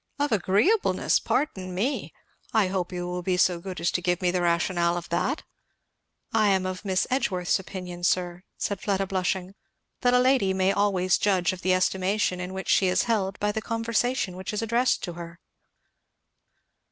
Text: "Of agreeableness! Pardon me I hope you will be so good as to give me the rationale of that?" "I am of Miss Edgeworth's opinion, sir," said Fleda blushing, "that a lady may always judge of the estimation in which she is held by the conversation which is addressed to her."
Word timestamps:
"Of 0.17 0.31
agreeableness! 0.31 1.19
Pardon 1.19 1.75
me 1.75 2.11
I 2.55 2.69
hope 2.69 2.91
you 2.91 3.05
will 3.07 3.21
be 3.21 3.37
so 3.37 3.59
good 3.59 3.79
as 3.79 3.91
to 3.91 4.01
give 4.01 4.19
me 4.19 4.31
the 4.31 4.41
rationale 4.41 4.97
of 4.97 5.09
that?" 5.09 5.43
"I 6.33 6.47
am 6.47 6.65
of 6.65 6.83
Miss 6.83 7.05
Edgeworth's 7.11 7.59
opinion, 7.59 8.03
sir," 8.03 8.41
said 8.57 8.81
Fleda 8.81 9.05
blushing, 9.05 9.53
"that 9.99 10.15
a 10.15 10.19
lady 10.19 10.55
may 10.55 10.71
always 10.71 11.19
judge 11.19 11.53
of 11.53 11.61
the 11.61 11.75
estimation 11.75 12.39
in 12.39 12.51
which 12.51 12.69
she 12.69 12.87
is 12.87 13.03
held 13.03 13.39
by 13.39 13.51
the 13.51 13.61
conversation 13.61 14.35
which 14.35 14.53
is 14.53 14.63
addressed 14.63 15.03
to 15.03 15.13
her." 15.13 15.39